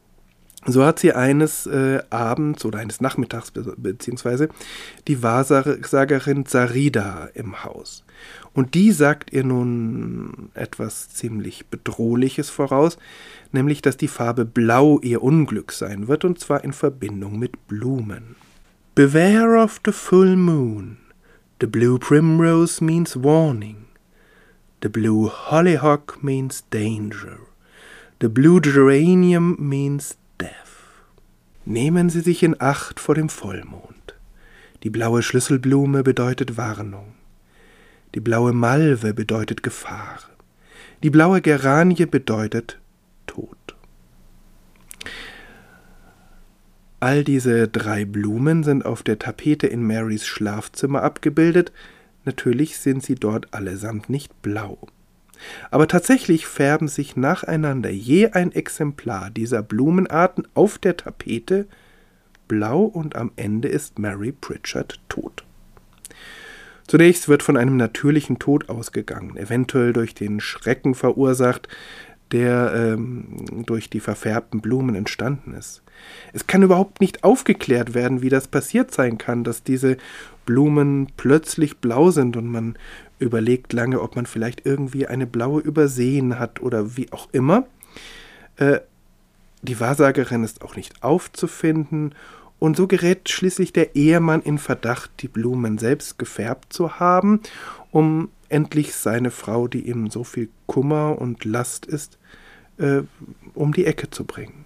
so 0.66 0.84
hat 0.84 1.00
sie 1.00 1.14
eines 1.14 1.68
äh, 1.68 2.02
Abends 2.10 2.66
oder 2.66 2.80
eines 2.80 3.02
Nachmittags 3.02 3.52
be 3.52 3.74
beziehungsweise 3.78 4.50
die 5.08 5.22
Wahrsagerin 5.22 6.46
Sarida 6.46 7.30
im 7.34 7.64
Haus. 7.64 8.04
Und 8.54 8.74
die 8.74 8.92
sagt 8.92 9.34
ihr 9.34 9.44
nun 9.44 10.50
etwas 10.54 11.10
ziemlich 11.10 11.68
Bedrohliches 11.68 12.50
voraus, 12.50 12.98
nämlich 13.52 13.82
dass 13.82 13.98
die 13.98 14.08
Farbe 14.08 14.46
Blau 14.46 15.00
ihr 15.02 15.22
Unglück 15.22 15.72
sein 15.72 16.08
wird, 16.08 16.26
und 16.26 16.40
zwar 16.40 16.64
in 16.64 16.74
Verbindung 16.74 17.38
mit 17.38 17.68
Blumen. 17.68 18.36
Beware 18.96 19.62
of 19.62 19.82
the 19.86 19.92
full 19.92 20.36
moon. 20.36 20.98
The 21.60 21.68
blue 21.68 22.00
primrose 22.00 22.84
means 22.84 23.22
warning. 23.22 23.86
The 24.82 24.90
blue 24.90 25.30
hollyhock 25.30 26.24
means 26.24 26.64
danger. 26.70 27.40
The 28.22 28.30
blue 28.30 28.62
geranium 28.62 29.58
means 29.60 30.16
Nehmen 31.68 32.12
Sie 32.12 32.22
sich 32.22 32.44
in 32.44 32.62
Acht 32.62 33.00
vor 33.00 33.16
dem 33.16 33.28
Vollmond. 33.28 34.16
Die 34.84 34.92
blaue 34.92 35.24
Schlüsselblume 35.24 36.04
bedeutet 36.04 36.58
Warnung. 36.58 37.16
Die 38.14 38.20
blaue 38.20 38.54
Malve 38.54 39.16
bedeutet 39.16 39.64
Gefahr. 39.64 40.20
Die 41.02 41.10
blaue 41.10 41.42
Geranie 41.42 42.06
bedeutet 42.06 42.80
Tod. 43.26 43.58
All 47.00 47.24
diese 47.24 47.68
drei 47.68 48.06
Blumen 48.06 48.64
sind 48.64 48.86
auf 48.86 49.02
der 49.02 49.18
Tapete 49.18 49.66
in 49.66 49.86
Marys 49.88 50.28
Schlafzimmer 50.28 51.02
abgebildet. 51.02 51.72
Natürlich 52.26 52.78
sind 52.78 53.02
sie 53.02 53.16
dort 53.16 53.56
allesamt 53.56 54.08
nicht 54.08 54.40
blau. 54.44 54.78
Aber 55.72 55.88
tatsächlich 55.88 56.48
färben 56.48 56.88
sich 56.88 57.16
nacheinander 57.16 57.90
je 57.90 58.30
ein 58.30 58.52
Exemplar 58.52 59.30
dieser 59.30 59.62
Blumenarten 59.62 60.48
auf 60.54 60.78
der 60.78 60.98
Tapete 60.98 61.68
blau 62.48 62.84
und 62.84 63.16
am 63.16 63.32
Ende 63.36 63.68
ist 63.68 64.00
Mary 64.00 64.32
Pritchard 64.32 65.00
tot. 65.10 65.44
Zunächst 66.88 67.28
wird 67.28 67.42
von 67.42 67.58
einem 67.58 67.78
natürlichen 67.78 68.38
Tod 68.38 68.70
ausgegangen, 68.70 69.38
eventuell 69.38 69.92
durch 69.92 70.14
den 70.14 70.40
Schrecken 70.40 70.94
verursacht, 70.94 71.68
der 72.32 72.74
ähm, 72.76 73.66
durch 73.66 73.90
die 73.90 74.00
verfärbten 74.00 74.62
Blumen 74.62 74.96
entstanden 74.96 75.54
ist. 75.54 75.84
Es 76.34 76.48
kann 76.48 76.64
überhaupt 76.64 77.02
nicht 77.02 77.24
aufgeklärt 77.24 77.94
werden, 77.94 78.22
wie 78.22 78.30
das 78.30 78.48
passiert 78.48 78.92
sein 78.92 79.18
kann, 79.18 79.44
dass 79.44 79.64
diese 79.64 79.98
Blumen 80.46 81.08
plötzlich 81.18 81.78
blau 81.78 82.12
sind 82.12 82.38
und 82.38 82.48
man 82.48 82.78
überlegt 83.20 83.74
lange, 83.74 84.02
ob 84.02 84.16
man 84.16 84.26
vielleicht 84.26 84.66
irgendwie 84.66 85.08
eine 85.08 85.28
blaue 85.28 85.62
übersehen 85.62 86.40
hat 86.40 86.62
oder 86.62 86.98
wie 86.98 87.12
auch 87.12 87.30
immer. 87.32 87.66
Äh, 88.58 88.80
die 89.62 89.80
Wahrsagerin 89.80 90.44
ist 90.44 90.62
auch 90.62 90.76
nicht 90.76 91.04
aufzufinden 91.04 92.14
und 92.60 92.78
so 92.78 92.88
gerät 92.88 93.30
schließlich 93.30 93.74
der 93.74 93.96
Ehemann 93.96 94.42
in 94.42 94.58
Verdacht, 94.58 95.12
die 95.20 95.28
Blumen 95.28 95.78
selbst 95.78 96.18
gefärbt 96.18 96.72
zu 96.72 97.00
haben, 97.00 97.42
um 97.92 98.30
endlich 98.50 98.96
seine 98.96 99.32
Frau, 99.32 99.68
die 99.68 99.88
ihm 99.88 100.10
so 100.10 100.24
viel 100.24 100.50
Kummer 100.68 101.20
und 101.20 101.46
Last 101.46 101.86
ist, 101.86 102.18
äh, 102.78 103.02
um 103.54 103.74
die 103.74 103.86
Ecke 103.86 104.10
zu 104.10 104.24
bringen. 104.24 104.66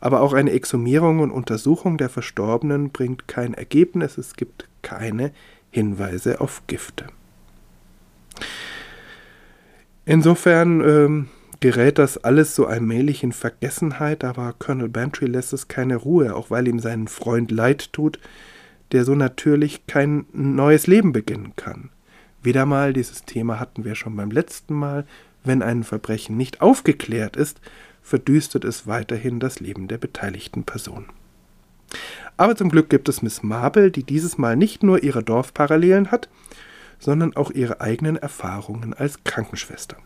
Aber 0.00 0.20
auch 0.20 0.32
eine 0.32 0.50
Exhumierung 0.52 1.20
und 1.20 1.30
Untersuchung 1.30 1.98
der 1.98 2.08
Verstorbenen 2.08 2.90
bringt 2.90 3.28
kein 3.28 3.54
Ergebnis, 3.54 4.18
es 4.18 4.34
gibt 4.34 4.68
keine 4.82 5.32
Hinweise 5.70 6.40
auf 6.40 6.62
Gifte. 6.66 7.06
Insofern 10.04 10.80
ähm, 10.80 11.28
gerät 11.60 11.98
das 11.98 12.18
alles 12.18 12.54
so 12.54 12.66
allmählich 12.66 13.22
in 13.22 13.32
Vergessenheit, 13.32 14.24
aber 14.24 14.54
Colonel 14.58 14.88
Bantry 14.88 15.26
lässt 15.26 15.52
es 15.52 15.68
keine 15.68 15.96
Ruhe, 15.96 16.34
auch 16.34 16.50
weil 16.50 16.66
ihm 16.66 16.80
sein 16.80 17.06
Freund 17.06 17.50
leid 17.50 17.92
tut, 17.92 18.18
der 18.92 19.04
so 19.04 19.14
natürlich 19.14 19.86
kein 19.86 20.26
neues 20.32 20.86
Leben 20.86 21.12
beginnen 21.12 21.52
kann. 21.56 21.90
Wieder 22.42 22.66
mal, 22.66 22.92
dieses 22.92 23.24
Thema 23.24 23.60
hatten 23.60 23.84
wir 23.84 23.94
schon 23.94 24.16
beim 24.16 24.30
letzten 24.30 24.74
Mal, 24.74 25.06
wenn 25.44 25.62
ein 25.62 25.84
Verbrechen 25.84 26.36
nicht 26.36 26.60
aufgeklärt 26.60 27.36
ist, 27.36 27.60
verdüstert 28.02 28.64
es 28.64 28.86
weiterhin 28.86 29.40
das 29.40 29.60
Leben 29.60 29.88
der 29.88 29.98
beteiligten 29.98 30.64
Person. 30.64 31.06
Aber 32.40 32.56
zum 32.56 32.70
Glück 32.70 32.88
gibt 32.88 33.10
es 33.10 33.20
Miss 33.20 33.42
Marple, 33.42 33.90
die 33.90 34.02
dieses 34.02 34.38
Mal 34.38 34.56
nicht 34.56 34.82
nur 34.82 35.02
ihre 35.02 35.22
Dorfparallelen 35.22 36.10
hat, 36.10 36.30
sondern 36.98 37.36
auch 37.36 37.50
ihre 37.50 37.82
eigenen 37.82 38.16
Erfahrungen 38.16 38.94
als 38.94 39.22
Krankenschwester. 39.24 39.98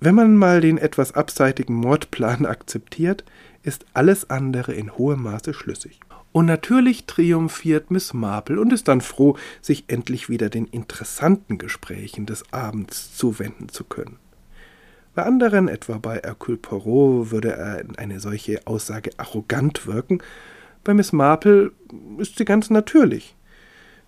Wenn 0.00 0.16
man 0.16 0.34
mal 0.34 0.60
den 0.60 0.76
etwas 0.76 1.12
abseitigen 1.12 1.74
Mordplan 1.74 2.46
akzeptiert, 2.46 3.22
ist 3.62 3.86
alles 3.94 4.28
andere 4.28 4.74
in 4.74 4.98
hohem 4.98 5.22
Maße 5.22 5.54
schlüssig. 5.54 6.00
Und 6.32 6.46
natürlich 6.46 7.06
triumphiert 7.06 7.92
Miss 7.92 8.12
Marple 8.12 8.60
und 8.60 8.72
ist 8.72 8.88
dann 8.88 9.00
froh, 9.00 9.36
sich 9.62 9.84
endlich 9.86 10.28
wieder 10.28 10.50
den 10.50 10.66
interessanten 10.66 11.58
Gesprächen 11.58 12.26
des 12.26 12.52
Abends 12.52 13.16
zuwenden 13.16 13.68
zu 13.68 13.84
können. 13.84 14.16
Bei 15.14 15.22
anderen, 15.22 15.68
etwa 15.68 15.98
bei 15.98 16.16
Hercule 16.16 16.58
Poirot, 16.58 17.30
würde 17.30 17.52
er 17.52 17.82
in 17.82 17.94
eine 17.94 18.18
solche 18.18 18.66
Aussage 18.66 19.12
arrogant 19.16 19.86
wirken. 19.86 20.20
Bei 20.88 20.94
Miss 20.94 21.12
Marple 21.12 21.72
ist 22.16 22.38
sie 22.38 22.46
ganz 22.46 22.70
natürlich. 22.70 23.36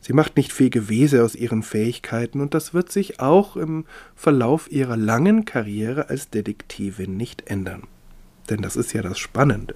Sie 0.01 0.15
macht 0.15 0.39
nicht 0.39 0.51
viel 0.51 0.71
Gewese 0.71 1.23
aus 1.23 1.35
ihren 1.35 1.63
Fähigkeiten 1.63 2.41
und 2.41 2.55
das 2.55 2.73
wird 2.73 2.91
sich 2.91 3.21
auch 3.21 3.55
im 3.59 3.85
Verlauf 4.17 4.73
ihrer 4.73 4.97
langen 4.97 5.45
Karriere 5.45 6.09
als 6.09 6.31
Detektivin 6.31 7.19
nicht 7.19 7.51
ändern. 7.51 7.83
Denn 8.49 8.63
das 8.63 8.77
ist 8.77 8.95
ja 8.95 9.03
das 9.03 9.19
Spannende. 9.19 9.75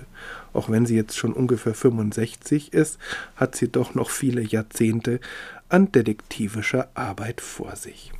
Auch 0.54 0.70
wenn 0.70 0.86
sie 0.86 0.96
jetzt 0.96 1.18
schon 1.18 1.34
ungefähr 1.34 1.74
65 1.74 2.72
ist, 2.72 2.98
hat 3.36 3.54
sie 3.54 3.68
doch 3.68 3.94
noch 3.94 4.08
viele 4.08 4.40
Jahrzehnte 4.40 5.20
an 5.68 5.92
detektivischer 5.92 6.88
Arbeit 6.94 7.42
vor 7.42 7.76
sich. 7.76 8.12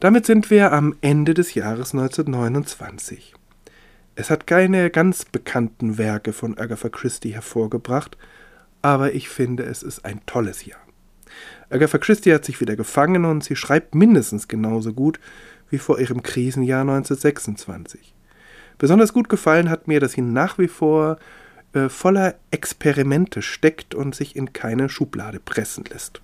Damit 0.00 0.26
sind 0.26 0.50
wir 0.50 0.72
am 0.72 0.96
Ende 1.00 1.32
des 1.32 1.54
Jahres 1.54 1.94
1929. 1.94 3.37
Es 4.18 4.30
hat 4.30 4.48
keine 4.48 4.90
ganz 4.90 5.24
bekannten 5.24 5.96
Werke 5.96 6.32
von 6.32 6.58
Agatha 6.58 6.88
Christie 6.88 7.34
hervorgebracht, 7.34 8.18
aber 8.82 9.14
ich 9.14 9.28
finde, 9.28 9.62
es 9.62 9.84
ist 9.84 10.04
ein 10.04 10.26
tolles 10.26 10.66
Jahr. 10.66 10.80
Agatha 11.70 11.98
Christie 11.98 12.34
hat 12.34 12.44
sich 12.44 12.60
wieder 12.60 12.74
gefangen 12.74 13.24
und 13.24 13.44
sie 13.44 13.54
schreibt 13.54 13.94
mindestens 13.94 14.48
genauso 14.48 14.92
gut 14.92 15.20
wie 15.70 15.78
vor 15.78 16.00
ihrem 16.00 16.24
Krisenjahr 16.24 16.80
1926. 16.80 18.12
Besonders 18.76 19.12
gut 19.12 19.28
gefallen 19.28 19.70
hat 19.70 19.86
mir, 19.86 20.00
dass 20.00 20.12
sie 20.12 20.22
nach 20.22 20.58
wie 20.58 20.66
vor 20.66 21.18
äh, 21.72 21.88
voller 21.88 22.34
Experimente 22.50 23.40
steckt 23.40 23.94
und 23.94 24.16
sich 24.16 24.34
in 24.34 24.52
keine 24.52 24.88
Schublade 24.88 25.38
pressen 25.38 25.84
lässt. 25.84 26.20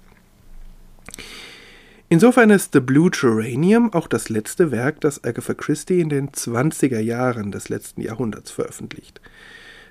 Insofern 2.09 2.51
ist 2.51 2.73
The 2.75 2.81
Blue 2.81 3.11
Geranium 3.11 3.93
auch 3.93 4.07
das 4.07 4.29
letzte 4.29 4.71
Werk, 4.71 5.01
das 5.01 5.25
Agatha 5.25 5.55
Christie 5.55 6.01
in 6.01 6.11
den 6.11 6.31
20er 6.31 7.01
Jahren 7.01 7.51
des 7.51 7.69
letzten 7.69 8.03
Jahrhunderts 8.03 8.51
veröffentlicht. 8.51 9.21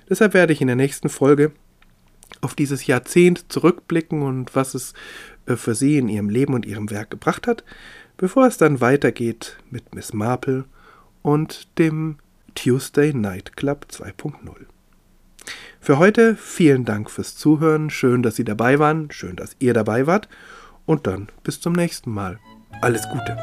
Deshalb 0.09 0.33
werde 0.33 0.53
ich 0.53 0.61
in 0.61 0.67
der 0.67 0.75
nächsten 0.75 1.09
Folge 1.09 1.51
auf 2.41 2.55
dieses 2.55 2.85
Jahrzehnt 2.85 3.51
zurückblicken 3.51 4.21
und 4.21 4.55
was 4.55 4.73
es 4.73 4.93
äh, 5.45 5.55
für 5.55 5.75
sie 5.75 5.97
in 5.97 6.09
ihrem 6.09 6.29
Leben 6.29 6.53
und 6.53 6.65
ihrem 6.65 6.89
Werk 6.91 7.09
gebracht 7.09 7.47
hat, 7.47 7.63
bevor 8.17 8.45
es 8.45 8.57
dann 8.57 8.81
weitergeht 8.81 9.57
mit 9.69 9.95
Miss 9.95 10.13
Marple 10.13 10.65
und 11.21 11.67
dem 11.79 12.17
Tuesday 12.53 13.13
Night 13.13 13.55
Club 13.55 13.87
2.0. 13.91 14.33
Für 15.79 15.97
heute 15.97 16.35
vielen 16.35 16.85
Dank 16.85 17.09
fürs 17.09 17.35
Zuhören, 17.35 17.89
schön, 17.89 18.23
dass 18.23 18.35
Sie 18.35 18.45
dabei 18.45 18.79
waren, 18.79 19.11
schön, 19.11 19.35
dass 19.35 19.55
ihr 19.59 19.73
dabei 19.73 20.07
wart 20.07 20.29
und 20.85 21.07
dann 21.07 21.29
bis 21.43 21.61
zum 21.61 21.73
nächsten 21.73 22.11
Mal. 22.11 22.39
Alles 22.81 23.07
Gute. 23.09 23.37